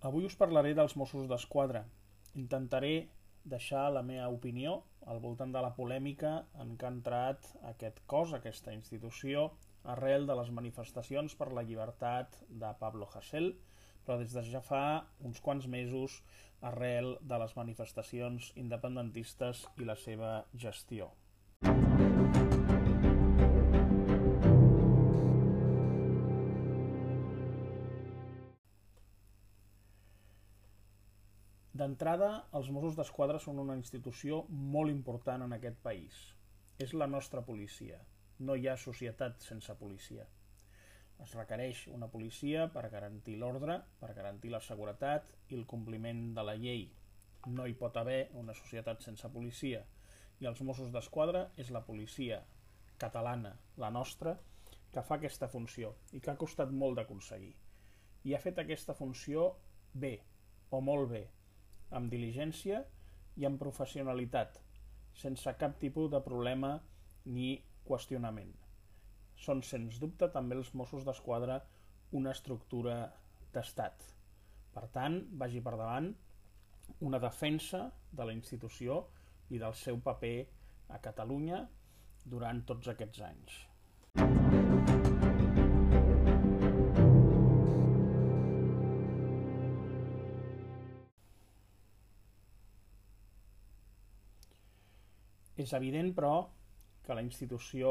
Avui 0.00 0.28
us 0.28 0.36
parlaré 0.38 0.76
dels 0.78 0.94
Mossos 0.94 1.26
d'Esquadra. 1.26 1.80
Intentaré 2.38 3.08
deixar 3.42 3.88
la 3.90 4.04
meva 4.06 4.28
opinió 4.30 4.84
al 5.10 5.18
voltant 5.18 5.50
de 5.50 5.62
la 5.64 5.72
polèmica 5.74 6.34
en 6.62 6.76
què 6.78 6.86
ha 6.86 6.92
entrat 6.94 7.48
aquest 7.72 7.98
cos, 8.06 8.34
aquesta 8.36 8.74
institució, 8.76 9.48
arrel 9.82 10.28
de 10.30 10.36
les 10.38 10.52
manifestacions 10.54 11.34
per 11.34 11.50
la 11.50 11.66
llibertat 11.66 12.38
de 12.62 12.70
Pablo 12.78 13.10
Hasél, 13.10 13.56
però 14.06 14.20
des 14.22 14.38
de 14.38 14.44
ja 14.46 14.62
fa 14.62 14.84
uns 15.18 15.42
quants 15.42 15.66
mesos 15.66 16.20
arrel 16.62 17.16
de 17.20 17.42
les 17.42 17.58
manifestacions 17.58 18.52
independentistes 18.54 19.66
i 19.82 19.90
la 19.90 19.98
seva 19.98 20.44
gestió. 20.54 21.10
D'entrada, 31.88 32.26
els 32.58 32.66
Mossos 32.68 32.96
d'Esquadra 32.98 33.38
són 33.40 33.60
una 33.62 33.74
institució 33.78 34.42
molt 34.72 34.92
important 34.92 35.40
en 35.46 35.54
aquest 35.56 35.78
país. 35.80 36.16
És 36.84 36.90
la 36.92 37.06
nostra 37.08 37.40
policia. 37.46 37.96
No 38.44 38.56
hi 38.58 38.68
ha 38.68 38.74
societat 38.82 39.40
sense 39.46 39.72
policia. 39.82 40.26
Es 41.24 41.32
requereix 41.38 41.86
una 41.98 42.10
policia 42.12 42.66
per 42.74 42.82
garantir 42.92 43.38
l'ordre, 43.40 43.78
per 44.02 44.10
garantir 44.18 44.52
la 44.52 44.60
seguretat 44.66 45.32
i 45.48 45.56
el 45.60 45.64
compliment 45.70 46.20
de 46.36 46.44
la 46.44 46.58
llei. 46.64 46.84
No 47.56 47.64
hi 47.64 47.78
pot 47.84 47.96
haver 47.96 48.18
una 48.42 48.58
societat 48.60 49.00
sense 49.08 49.32
policia. 49.38 49.80
I 50.44 50.50
els 50.52 50.60
Mossos 50.60 50.92
d'Esquadra 50.92 51.46
és 51.56 51.72
la 51.72 51.84
policia 51.88 52.42
catalana, 53.00 53.54
la 53.80 53.92
nostra, 53.96 54.36
que 54.92 55.06
fa 55.08 55.16
aquesta 55.16 55.48
funció 55.56 55.96
i 56.12 56.20
que 56.20 56.34
ha 56.34 56.40
costat 56.44 56.76
molt 56.84 57.00
d'aconseguir. 57.00 57.56
I 58.28 58.36
ha 58.36 58.44
fet 58.44 58.60
aquesta 58.60 58.98
funció 59.00 59.54
bé, 59.94 60.18
o 60.68 60.84
molt 60.84 61.08
bé, 61.16 61.24
amb 61.94 62.10
diligència 62.12 62.82
i 63.38 63.46
amb 63.48 63.60
professionalitat, 63.60 64.58
sense 65.14 65.54
cap 65.60 65.78
tipus 65.82 66.10
de 66.12 66.20
problema 66.24 66.76
ni 67.26 67.56
qüestionament. 67.88 68.52
Són, 69.38 69.62
sens 69.62 70.00
dubte, 70.02 70.28
també 70.34 70.56
els 70.58 70.72
Mossos 70.74 71.06
d'Esquadra 71.06 71.60
una 72.18 72.32
estructura 72.34 72.98
d'estat. 73.54 74.02
Per 74.74 74.86
tant, 74.94 75.20
vagi 75.40 75.62
per 75.64 75.76
davant 75.76 76.10
una 77.04 77.20
defensa 77.22 77.86
de 78.10 78.26
la 78.26 78.34
institució 78.34 79.02
i 79.54 79.62
del 79.62 79.74
seu 79.78 80.00
paper 80.04 80.36
a 80.94 81.00
Catalunya 81.04 81.64
durant 82.24 82.64
tots 82.68 82.94
aquests 82.94 83.26
anys. 83.30 84.47
És 95.58 95.74
evident, 95.74 96.12
però, 96.14 96.48
que 97.02 97.16
la 97.18 97.24
institució 97.24 97.90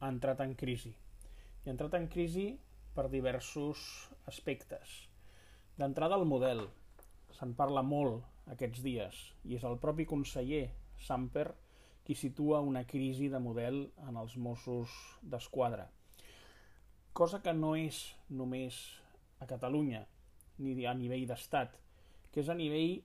ha 0.00 0.08
entrat 0.10 0.40
en 0.42 0.56
crisi. 0.58 0.90
I 1.62 1.68
ha 1.68 1.74
entrat 1.74 1.94
en 1.98 2.08
crisi 2.10 2.48
per 2.96 3.06
diversos 3.12 3.80
aspectes. 4.26 5.04
D'entrada, 5.78 6.18
el 6.18 6.26
model. 6.26 6.64
Se'n 7.38 7.54
parla 7.54 7.84
molt 7.86 8.24
aquests 8.50 8.82
dies 8.82 9.18
i 9.46 9.54
és 9.58 9.64
el 9.68 9.78
propi 9.78 10.08
conseller 10.08 10.64
Samper 11.06 11.46
qui 12.06 12.16
situa 12.16 12.62
una 12.64 12.82
crisi 12.88 13.28
de 13.28 13.38
model 13.38 13.82
en 14.08 14.16
els 14.16 14.34
Mossos 14.40 14.94
d'Esquadra. 15.22 15.84
Cosa 17.12 17.42
que 17.44 17.52
no 17.52 17.74
és 17.76 18.00
només 18.30 18.78
a 19.38 19.46
Catalunya 19.46 20.06
ni 20.58 20.86
a 20.86 20.94
nivell 20.96 21.26
d'estat, 21.28 21.76
que 22.32 22.40
és 22.40 22.48
a 22.48 22.56
nivell 22.58 23.02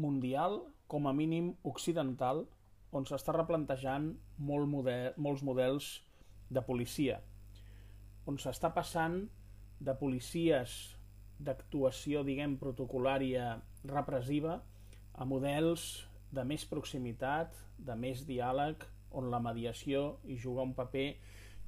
mundial, 0.00 0.62
com 0.86 1.10
a 1.10 1.12
mínim 1.12 1.50
occidental, 1.66 2.46
on 2.92 3.04
s'està 3.08 3.34
replantejant 3.36 4.12
molt 4.38 4.68
model, 4.70 5.12
molts 5.16 5.42
models 5.44 5.90
de 6.48 6.62
policia, 6.64 7.18
on 8.28 8.38
s'està 8.40 8.70
passant 8.74 9.20
de 9.80 9.94
policies 9.96 10.76
d'actuació, 11.38 12.24
diguem, 12.26 12.56
protocolària 12.58 13.58
repressiva 13.86 14.58
a 15.14 15.26
models 15.28 15.84
de 16.34 16.44
més 16.44 16.64
proximitat, 16.68 17.54
de 17.78 17.94
més 17.96 18.24
diàleg, 18.26 18.82
on 19.16 19.30
la 19.32 19.40
mediació 19.40 20.18
hi 20.28 20.36
juga 20.36 20.66
un 20.66 20.74
paper 20.76 21.08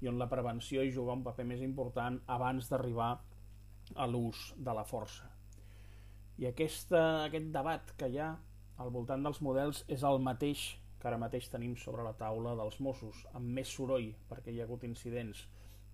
i 0.00 0.08
on 0.08 0.18
la 0.20 0.28
prevenció 0.28 0.82
hi 0.84 0.92
juga 0.92 1.16
un 1.16 1.24
paper 1.24 1.46
més 1.48 1.62
important 1.64 2.18
abans 2.28 2.68
d'arribar 2.68 3.12
a 3.96 4.06
l'ús 4.06 4.50
de 4.56 4.74
la 4.76 4.84
força. 4.84 5.28
I 6.40 6.48
aquesta, 6.50 7.24
aquest 7.26 7.50
debat 7.52 7.94
que 8.00 8.08
hi 8.08 8.20
ha 8.20 8.30
al 8.80 8.92
voltant 8.92 9.24
dels 9.24 9.40
models 9.44 9.84
és 9.88 10.04
el 10.08 10.20
mateix 10.24 10.62
que 11.00 11.08
ara 11.08 11.20
mateix 11.20 11.48
tenim 11.48 11.76
sobre 11.80 12.04
la 12.04 12.12
taula 12.20 12.52
dels 12.58 12.76
Mossos, 12.84 13.24
amb 13.32 13.56
més 13.58 13.72
soroll 13.72 14.10
perquè 14.28 14.52
hi 14.52 14.60
ha 14.60 14.68
hagut 14.68 14.84
incidents, 14.88 15.46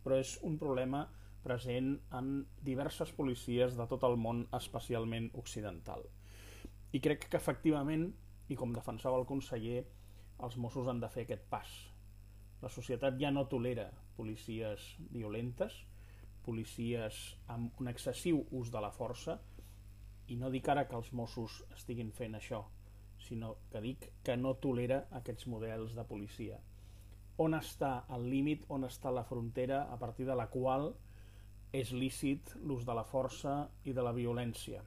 però 0.02 0.18
és 0.22 0.36
un 0.46 0.58
problema 0.58 1.06
present 1.46 1.92
en 2.18 2.30
diverses 2.66 3.12
policies 3.14 3.76
de 3.78 3.86
tot 3.86 4.04
el 4.08 4.16
món, 4.18 4.44
especialment 4.58 5.30
occidental. 5.42 6.02
I 6.92 7.00
crec 7.02 7.28
que 7.30 7.38
efectivament, 7.38 8.08
i 8.50 8.58
com 8.58 8.74
defensava 8.74 9.18
el 9.20 9.28
conseller, 9.30 9.84
els 10.42 10.56
Mossos 10.60 10.88
han 10.90 11.00
de 11.02 11.10
fer 11.12 11.26
aquest 11.26 11.46
pas. 11.50 11.70
La 12.62 12.70
societat 12.72 13.18
ja 13.20 13.30
no 13.30 13.46
tolera 13.50 13.86
policies 14.16 14.88
violentes, 15.12 15.76
policies 16.46 17.20
amb 17.52 17.78
un 17.82 17.90
excessiu 17.92 18.42
ús 18.58 18.72
de 18.74 18.82
la 18.82 18.92
força, 18.94 19.38
i 20.26 20.36
no 20.40 20.50
dic 20.50 20.68
ara 20.68 20.86
que 20.90 20.98
els 20.98 21.12
Mossos 21.14 21.60
estiguin 21.76 22.10
fent 22.14 22.34
això, 22.38 22.64
sinó 23.26 23.56
que 23.72 23.82
dic 23.84 24.08
que 24.24 24.36
no 24.40 24.54
tolera 24.62 25.04
aquests 25.20 25.48
models 25.52 25.94
de 25.98 26.04
policia. 26.08 26.58
On 27.42 27.54
està 27.58 28.06
el 28.16 28.28
límit, 28.32 28.64
on 28.72 28.86
està 28.88 29.12
la 29.12 29.26
frontera 29.28 29.82
a 29.92 29.98
partir 30.00 30.26
de 30.28 30.36
la 30.38 30.48
qual 30.52 30.92
és 31.76 31.92
lícit 31.92 32.54
l'ús 32.62 32.86
de 32.88 32.94
la 32.96 33.04
força 33.04 33.66
i 33.84 33.92
de 33.92 34.04
la 34.04 34.14
violència. 34.16 34.82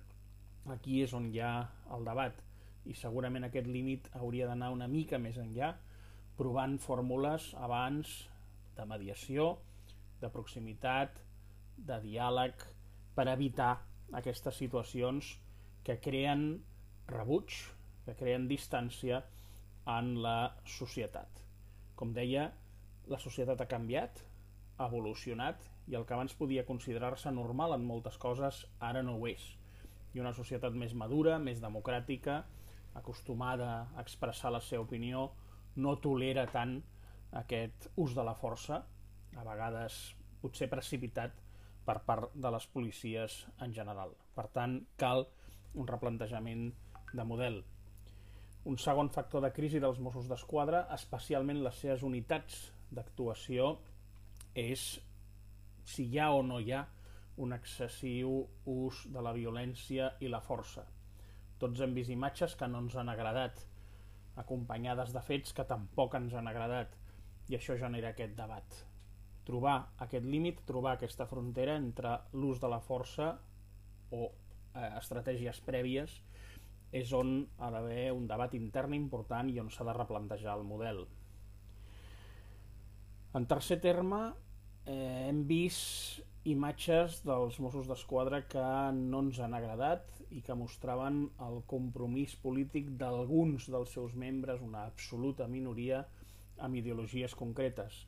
Aquí 0.74 1.02
és 1.04 1.14
on 1.14 1.28
hi 1.30 1.42
ha 1.44 1.54
el 1.96 2.08
debat 2.08 2.40
i 2.90 2.96
segurament 2.98 3.46
aquest 3.46 3.68
límit 3.70 4.10
hauria 4.18 4.48
d'anar 4.50 4.72
una 4.74 4.88
mica 4.90 5.20
més 5.22 5.38
enllà, 5.38 5.74
provant 6.40 6.78
fórmules 6.80 7.52
abans 7.60 8.14
de 8.78 8.86
mediació, 8.88 9.58
de 10.22 10.30
proximitat, 10.32 11.20
de 11.78 12.00
diàleg, 12.04 12.64
per 13.16 13.28
evitar 13.28 13.74
aquestes 14.16 14.58
situacions 14.62 15.36
que 15.84 16.00
creen 16.02 16.46
rebuig, 17.12 17.52
que 18.10 18.18
creen 18.18 18.48
distància 18.50 19.22
en 19.90 20.16
la 20.24 20.56
societat. 20.66 21.44
Com 21.96 22.14
deia, 22.16 22.50
la 23.10 23.20
societat 23.22 23.62
ha 23.62 23.70
canviat, 23.70 24.22
ha 24.80 24.88
evolucionat 24.88 25.66
i 25.92 25.98
el 25.98 26.06
que 26.08 26.16
abans 26.16 26.36
podia 26.38 26.66
considerar-se 26.66 27.32
normal 27.36 27.76
en 27.76 27.86
moltes 27.86 28.18
coses 28.22 28.64
ara 28.80 29.04
no 29.06 29.18
ho 29.18 29.28
és. 29.30 29.44
I 30.16 30.22
una 30.24 30.34
societat 30.34 30.74
més 30.74 30.96
madura, 30.98 31.38
més 31.38 31.62
democràtica, 31.62 32.44
acostumada 32.98 33.70
a 33.96 34.02
expressar 34.02 34.54
la 34.54 34.62
seva 34.66 34.86
opinió, 34.88 35.30
no 35.76 35.98
tolera 36.02 36.48
tant 36.50 36.80
aquest 37.44 37.90
ús 37.96 38.16
de 38.18 38.26
la 38.26 38.34
força, 38.34 38.82
a 39.38 39.44
vegades 39.46 40.00
potser 40.42 40.70
precipitat 40.72 41.36
per 41.86 42.00
part 42.08 42.34
de 42.34 42.52
les 42.54 42.66
policies 42.74 43.44
en 43.62 43.74
general. 43.76 44.16
Per 44.36 44.48
tant, 44.56 44.80
cal 44.98 45.28
un 45.76 45.90
replantejament 45.90 46.72
de 47.14 47.26
model. 47.26 47.62
Un 48.68 48.78
segon 48.78 49.08
factor 49.10 49.42
de 49.46 49.52
crisi 49.56 49.80
dels 49.80 50.00
Mossos 50.04 50.28
d'Esquadra, 50.28 50.84
especialment 50.96 51.62
les 51.64 51.78
seves 51.80 52.04
unitats 52.04 52.66
d'actuació, 52.92 53.78
és 54.54 54.84
si 55.88 56.10
hi 56.10 56.20
ha 56.20 56.32
o 56.36 56.42
no 56.44 56.60
hi 56.60 56.74
ha 56.76 56.84
un 57.40 57.56
excessiu 57.56 58.34
ús 58.68 59.06
de 59.14 59.24
la 59.24 59.32
violència 59.34 60.12
i 60.20 60.28
la 60.28 60.42
força. 60.44 60.84
Tots 61.60 61.80
hem 61.82 61.96
vist 61.96 62.12
imatges 62.12 62.56
que 62.60 62.68
no 62.68 62.82
ens 62.84 62.98
han 63.00 63.10
agradat, 63.12 63.64
acompanyades 64.44 65.14
de 65.16 65.24
fets 65.24 65.56
que 65.56 65.68
tampoc 65.68 66.16
ens 66.20 66.36
han 66.36 66.52
agradat, 66.52 66.96
i 67.50 67.56
això 67.58 67.78
genera 67.80 68.12
aquest 68.12 68.36
debat. 68.38 68.82
Trobar 69.48 69.78
aquest 70.06 70.28
límit, 70.28 70.62
trobar 70.68 70.98
aquesta 70.98 71.26
frontera 71.26 71.78
entre 71.80 72.18
l'ús 72.36 72.60
de 72.62 72.70
la 72.70 72.82
força 72.84 73.32
o 74.12 74.28
eh, 74.28 74.92
estratègies 75.00 75.64
prèvies 75.66 76.20
és 76.92 77.12
on 77.14 77.44
ha 77.60 77.70
d'haver 77.74 78.12
un 78.16 78.26
debat 78.28 78.54
intern 78.58 78.96
important 78.98 79.50
i 79.50 79.60
on 79.62 79.70
s'ha 79.70 79.86
de 79.86 79.94
replantejar 79.94 80.58
el 80.58 80.66
model. 80.66 81.06
En 83.38 83.46
tercer 83.46 83.78
terme, 83.82 84.34
eh, 84.86 85.28
hem 85.30 85.44
vist 85.46 86.24
imatges 86.50 87.20
dels 87.28 87.60
Mossos 87.62 87.88
d'Esquadra 87.88 88.42
que 88.48 88.64
no 88.96 89.20
ens 89.26 89.40
han 89.44 89.54
agradat 89.54 90.08
i 90.34 90.42
que 90.46 90.56
mostraven 90.58 91.28
el 91.46 91.60
compromís 91.70 92.36
polític 92.42 92.90
d'alguns 93.02 93.68
dels 93.70 93.94
seus 93.94 94.16
membres, 94.16 94.62
una 94.62 94.86
absoluta 94.88 95.48
minoria, 95.48 96.06
amb 96.58 96.76
ideologies 96.76 97.36
concretes. 97.36 98.06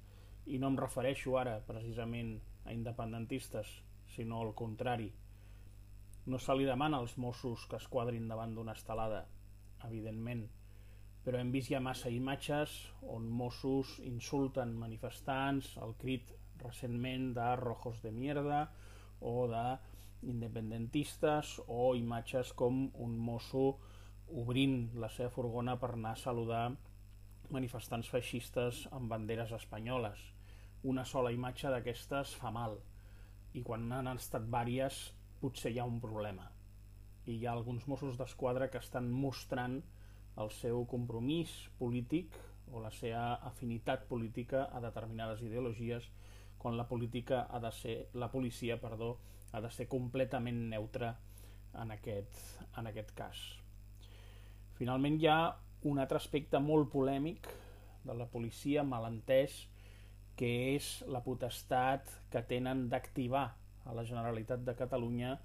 I 0.48 0.58
no 0.58 0.72
em 0.72 0.78
refereixo 0.80 1.38
ara 1.38 1.60
precisament 1.68 2.40
a 2.66 2.74
independentistes, 2.74 3.70
sinó 4.16 4.42
al 4.42 4.56
contrari. 4.58 5.12
No 6.26 6.38
se 6.38 6.54
li 6.56 6.68
demana 6.70 7.00
als 7.02 7.18
Mossos 7.18 7.66
que 7.70 7.80
es 7.82 7.88
quadrin 7.90 8.28
davant 8.30 8.54
d'una 8.56 8.76
estelada, 8.78 9.24
evidentment, 9.88 10.44
però 11.26 11.40
hem 11.40 11.50
vist 11.54 11.72
ja 11.74 11.80
massa 11.82 12.12
imatges 12.14 12.76
on 13.02 13.26
Mossos 13.30 13.98
insulten 14.06 14.76
manifestants, 14.78 15.76
el 15.82 15.96
crit 16.02 16.30
recentment 16.62 17.34
de 17.34 17.56
rojos 17.56 18.02
de 18.02 18.12
mierda 18.12 18.68
o 19.20 19.48
de 19.50 19.66
independentistes 20.22 21.56
o 21.68 21.96
imatges 21.98 22.54
com 22.54 22.84
un 22.94 23.18
mosso 23.18 23.66
obrint 24.42 24.92
la 25.02 25.10
seva 25.10 25.32
furgona 25.34 25.78
per 25.82 25.94
anar 25.96 26.14
a 26.16 26.22
saludar 26.22 26.66
manifestants 27.52 28.10
feixistes 28.14 28.86
amb 28.92 29.10
banderes 29.12 29.52
espanyoles. 29.58 30.20
Una 30.84 31.04
sola 31.06 31.34
imatge 31.34 31.70
d'aquestes 31.74 32.36
fa 32.40 32.54
mal 32.54 32.78
i 33.54 33.64
quan 33.66 33.90
han 33.92 34.14
estat 34.14 34.46
vàries 34.48 35.02
potser 35.42 35.72
hi 35.74 35.80
ha 35.82 35.88
un 35.90 36.00
problema. 36.04 36.48
I 37.26 37.38
hi 37.38 37.46
ha 37.46 37.56
alguns 37.56 37.88
Mossos 37.90 38.18
d'Esquadra 38.18 38.70
que 38.70 38.82
estan 38.82 39.10
mostrant 39.12 39.82
el 40.42 40.52
seu 40.56 40.86
compromís 40.90 41.52
polític 41.80 42.38
o 42.72 42.80
la 42.80 42.92
seva 42.96 43.34
afinitat 43.50 44.08
política 44.08 44.68
a 44.72 44.80
determinades 44.84 45.42
ideologies 45.44 46.08
quan 46.62 46.78
la 46.78 46.88
política 46.88 47.48
ha 47.50 47.60
de 47.60 47.72
ser 47.74 47.96
la 48.14 48.30
policia, 48.32 48.80
perdó, 48.80 49.18
ha 49.52 49.62
de 49.62 49.72
ser 49.74 49.88
completament 49.90 50.70
neutra 50.70 51.16
en 51.82 51.92
aquest, 51.92 52.38
en 52.78 52.88
aquest 52.88 53.12
cas. 53.18 53.42
Finalment 54.78 55.18
hi 55.20 55.28
ha 55.28 55.40
un 55.90 56.00
altre 56.00 56.22
aspecte 56.22 56.62
molt 56.62 56.92
polèmic 56.94 57.50
de 58.06 58.14
la 58.18 58.28
policia 58.30 58.84
malentès 58.86 59.58
que 60.38 60.52
és 60.76 60.92
la 61.10 61.24
potestat 61.26 62.08
que 62.32 62.42
tenen 62.50 62.88
d'activar 62.90 63.50
a 63.92 63.98
la 63.98 64.08
Generalitat 64.08 64.64
de 64.64 64.76
Catalunya 64.80 65.36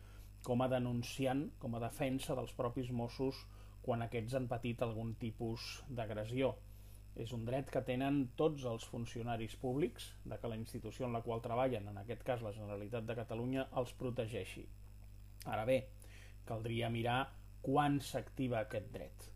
com 0.46 0.62
a 0.62 0.68
denunciant, 0.70 1.48
com 1.58 1.74
a 1.74 1.82
defensa 1.82 2.36
dels 2.38 2.54
propis 2.54 2.92
Mossos 2.94 3.42
quan 3.82 4.04
aquests 4.04 4.36
han 4.38 4.46
patit 4.50 4.82
algun 4.82 5.14
tipus 5.18 5.82
d'agressió. 5.98 6.54
És 7.16 7.32
un 7.32 7.46
dret 7.48 7.70
que 7.72 7.82
tenen 7.82 8.26
tots 8.38 8.66
els 8.70 8.84
funcionaris 8.86 9.56
públics 9.58 10.10
de 10.24 10.38
que 10.38 10.50
la 10.52 10.58
institució 10.60 11.06
en 11.06 11.16
la 11.16 11.22
qual 11.24 11.42
treballen, 11.42 11.88
en 11.88 11.98
aquest 12.02 12.22
cas 12.26 12.44
la 12.44 12.52
Generalitat 12.54 13.06
de 13.08 13.16
Catalunya, 13.18 13.68
els 13.80 13.94
protegeixi. 13.98 14.66
Ara 15.46 15.64
bé, 15.64 15.78
caldria 16.46 16.90
mirar 16.92 17.20
quan 17.62 17.98
s'activa 18.04 18.60
aquest 18.60 18.92
dret. 18.94 19.30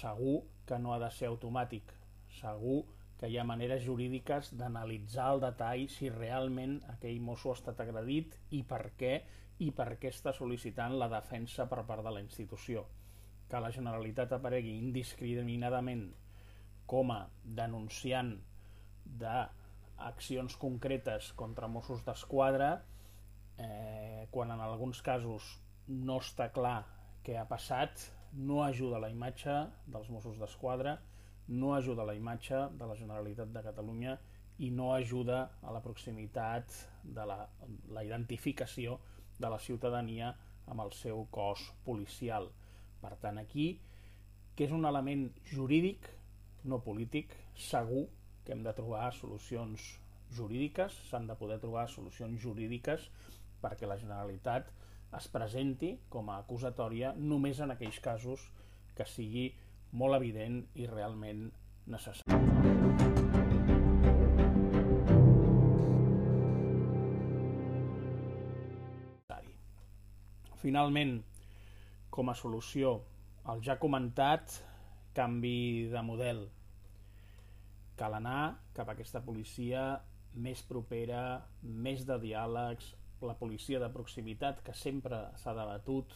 Segur 0.00 0.40
que 0.66 0.78
no 0.78 0.94
ha 0.94 1.02
de 1.02 1.10
ser 1.14 1.28
automàtic. 1.28 1.92
Segur 2.40 2.80
que 2.84 2.99
hi 3.28 3.36
ha 3.36 3.44
maneres 3.44 3.82
jurídiques 3.84 4.54
d'analitzar 4.56 5.26
el 5.34 5.42
detall 5.42 5.82
si 5.92 6.08
realment 6.12 6.78
aquell 6.94 7.20
mosso 7.20 7.50
ha 7.50 7.58
estat 7.58 7.82
agredit 7.84 8.38
i 8.56 8.62
per 8.70 8.94
què 9.00 9.14
i 9.60 9.68
per 9.76 9.90
què 10.00 10.08
està 10.08 10.32
sol·licitant 10.32 10.96
la 10.96 11.10
defensa 11.12 11.66
per 11.68 11.82
part 11.88 12.04
de 12.06 12.14
la 12.14 12.22
institució. 12.24 12.86
Que 13.50 13.60
la 13.60 13.72
Generalitat 13.74 14.32
aparegui 14.32 14.78
indiscriminadament 14.78 16.06
com 16.88 17.12
a 17.12 17.20
denunciant 17.44 18.32
d'accions 19.20 20.56
concretes 20.62 21.32
contra 21.36 21.68
Mossos 21.68 22.00
d'Esquadra 22.06 22.70
eh, 23.58 24.26
quan 24.30 24.54
en 24.54 24.64
alguns 24.64 25.02
casos 25.04 25.52
no 25.90 26.20
està 26.24 26.48
clar 26.54 26.78
què 27.26 27.36
ha 27.36 27.46
passat 27.50 28.08
no 28.32 28.62
ajuda 28.64 29.02
la 29.02 29.10
imatge 29.12 29.54
dels 29.90 30.08
Mossos 30.14 30.38
d'Esquadra 30.40 30.96
no 31.50 31.74
ajuda 31.74 32.06
la 32.06 32.14
imatge 32.14 32.58
de 32.78 32.86
la 32.86 32.96
Generalitat 32.98 33.50
de 33.50 33.62
Catalunya 33.64 34.16
i 34.62 34.70
no 34.70 34.92
ajuda 34.94 35.40
a 35.62 35.72
la 35.74 35.80
proximitat 35.82 36.76
de 37.02 37.24
la, 37.26 37.38
la 37.90 38.04
identificació 38.06 38.98
de 39.40 39.50
la 39.50 39.58
ciutadania 39.58 40.34
amb 40.70 40.84
el 40.84 40.92
seu 40.94 41.24
cos 41.34 41.64
policial. 41.86 42.50
Per 43.00 43.14
tant, 43.22 43.40
aquí, 43.40 43.72
que 44.54 44.66
és 44.68 44.74
un 44.76 44.84
element 44.86 45.26
jurídic, 45.50 46.06
no 46.68 46.82
polític, 46.84 47.32
segur 47.56 48.04
que 48.44 48.52
hem 48.54 48.62
de 48.66 48.74
trobar 48.76 49.08
solucions 49.16 49.86
jurídiques, 50.36 50.94
s'han 51.08 51.26
de 51.26 51.36
poder 51.40 51.58
trobar 51.62 51.88
solucions 51.88 52.38
jurídiques 52.38 53.08
perquè 53.62 53.88
la 53.88 53.98
Generalitat 53.98 54.70
es 55.18 55.26
presenti 55.32 55.96
com 56.12 56.30
a 56.30 56.38
acusatòria 56.44 57.14
només 57.18 57.58
en 57.60 57.74
aquells 57.74 57.98
casos 58.04 58.44
que 58.94 59.08
sigui 59.08 59.48
molt 59.92 60.16
evident 60.20 60.62
i 60.78 60.86
realment 60.90 61.48
necessari. 61.90 62.38
Finalment, 70.60 71.14
com 72.12 72.28
a 72.28 72.34
solució 72.36 72.98
el 73.48 73.62
ja 73.64 73.78
comentat 73.80 74.58
canvi 75.16 75.88
de 75.88 76.02
model. 76.04 76.42
Cal 77.96 78.16
anar 78.18 78.60
cap 78.76 78.90
a 78.90 78.94
aquesta 78.94 79.22
policia 79.24 79.84
més 80.36 80.60
propera, 80.68 81.46
més 81.62 82.04
de 82.08 82.18
diàlegs, 82.20 82.92
la 83.24 83.36
policia 83.40 83.80
de 83.80 83.88
proximitat 83.92 84.60
que 84.64 84.76
sempre 84.76 85.22
s'ha 85.40 85.56
debatut 85.56 86.12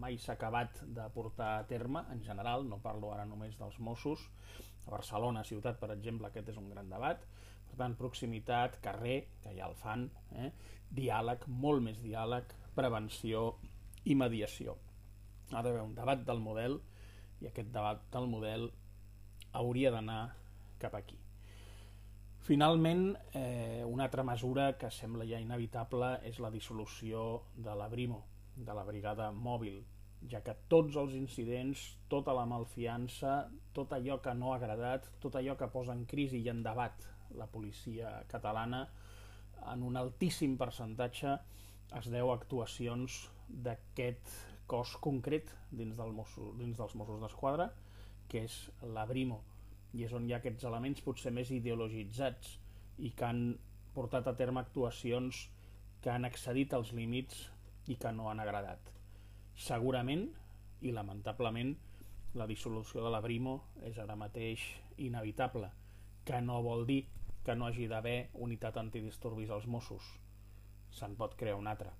mai 0.00 0.18
s'ha 0.18 0.34
acabat 0.38 0.82
de 0.96 1.06
portar 1.14 1.50
a 1.58 1.66
terme, 1.68 2.02
en 2.14 2.22
general, 2.24 2.66
no 2.68 2.80
parlo 2.82 3.12
ara 3.14 3.26
només 3.28 3.58
dels 3.60 3.78
Mossos, 3.78 4.26
a 4.86 4.90
Barcelona, 4.90 5.44
ciutat, 5.44 5.78
per 5.80 5.92
exemple, 5.94 6.30
aquest 6.30 6.52
és 6.54 6.60
un 6.60 6.70
gran 6.72 6.88
debat, 6.90 7.22
per 7.70 7.78
tant, 7.78 7.96
proximitat, 7.98 8.80
carrer, 8.82 9.18
que 9.44 9.54
ja 9.56 9.68
el 9.68 9.76
fan, 9.78 10.08
eh? 10.34 10.50
diàleg, 10.90 11.46
molt 11.62 11.84
més 11.86 12.00
diàleg, 12.02 12.54
prevenció 12.74 13.44
i 14.10 14.16
mediació. 14.18 14.76
Ha 15.52 15.62
d'haver 15.62 15.82
un 15.84 15.94
debat 15.94 16.22
del 16.26 16.42
model 16.42 16.78
i 17.40 17.48
aquest 17.50 17.70
debat 17.74 18.02
del 18.12 18.28
model 18.30 18.70
hauria 19.60 19.90
d'anar 19.94 20.22
cap 20.80 20.94
aquí. 20.98 21.18
Finalment, 22.40 23.16
eh, 23.36 23.84
una 23.86 24.04
altra 24.08 24.24
mesura 24.24 24.72
que 24.78 24.90
sembla 24.90 25.26
ja 25.28 25.38
inevitable 25.38 26.14
és 26.24 26.40
la 26.40 26.50
dissolució 26.50 27.42
de 27.54 27.74
la 27.76 27.88
Brimo, 27.92 28.24
de 28.56 28.74
la 28.76 28.84
brigada 28.84 29.30
mòbil, 29.32 29.80
ja 30.28 30.42
que 30.44 30.54
tots 30.68 30.96
els 31.00 31.14
incidents, 31.16 31.82
tota 32.12 32.34
la 32.36 32.46
malfiança, 32.48 33.48
tot 33.76 33.92
allò 33.96 34.18
que 34.20 34.34
no 34.36 34.52
ha 34.52 34.58
agradat, 34.58 35.08
tot 35.20 35.38
allò 35.38 35.56
que 35.56 35.70
posa 35.72 35.96
en 35.96 36.04
crisi 36.06 36.42
i 36.44 36.50
en 36.52 36.62
debat 36.62 37.06
la 37.38 37.46
policia 37.46 38.18
catalana, 38.28 38.86
en 39.72 39.82
un 39.86 39.96
altíssim 39.96 40.56
percentatge 40.60 41.36
es 41.98 42.08
deu 42.12 42.30
a 42.30 42.36
actuacions 42.38 43.22
d'aquest 43.48 44.34
cos 44.70 44.94
concret 45.02 45.50
dins, 45.70 45.96
del 45.98 46.12
Mosso, 46.14 46.52
dins 46.58 46.76
dels 46.78 46.94
Mossos 46.94 47.20
d'Esquadra, 47.22 47.70
que 48.30 48.44
és 48.46 48.58
la 48.94 49.06
Brimo, 49.10 49.40
i 49.92 50.04
és 50.06 50.12
on 50.14 50.26
hi 50.26 50.34
ha 50.34 50.38
aquests 50.38 50.66
elements 50.68 51.02
potser 51.02 51.32
més 51.34 51.50
ideologitzats 51.50 52.58
i 53.02 53.10
que 53.16 53.26
han 53.26 53.42
portat 53.94 54.28
a 54.30 54.36
terme 54.38 54.62
actuacions 54.62 55.48
que 56.00 56.12
han 56.12 56.28
excedit 56.28 56.76
els 56.76 56.92
límits 56.96 57.48
i 57.90 57.96
que 57.98 58.12
no 58.14 58.28
han 58.30 58.40
agradat. 58.42 58.92
Segurament, 59.58 60.28
i 60.86 60.92
lamentablement, 60.94 61.74
la 62.38 62.46
dissolució 62.46 63.02
de 63.02 63.10
la 63.10 63.20
Brimo 63.24 63.56
és 63.88 63.98
ara 63.98 64.14
mateix 64.16 64.62
inevitable, 65.02 65.72
que 66.24 66.38
no 66.44 66.60
vol 66.62 66.86
dir 66.86 67.02
que 67.44 67.56
no 67.56 67.66
hagi 67.66 67.88
d'haver 67.90 68.30
unitat 68.46 68.78
antidisturbis 68.78 69.50
als 69.50 69.66
Mossos. 69.66 70.06
Se'n 70.94 71.16
pot 71.18 71.34
crear 71.40 71.58
una 71.58 71.74
altra. 71.74 71.92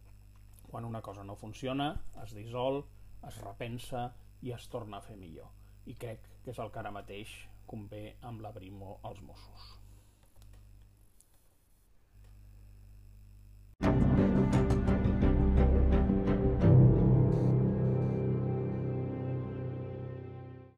Quan 0.71 0.87
una 0.87 1.03
cosa 1.03 1.25
no 1.25 1.35
funciona, 1.35 1.91
es 2.23 2.37
dissol, 2.39 2.85
es 3.27 3.43
repensa 3.43 4.07
i 4.47 4.55
es 4.55 4.69
torna 4.71 5.01
a 5.01 5.07
fer 5.09 5.19
millor. 5.19 5.51
I 5.91 5.99
crec 5.99 6.31
que 6.45 6.55
és 6.55 6.63
el 6.63 6.71
que 6.71 6.83
ara 6.85 6.95
mateix 6.95 7.35
convé 7.67 8.17
amb 8.23 8.47
la 8.47 8.55
Brimo 8.55 8.99
als 9.03 9.23
Mossos. 9.27 9.80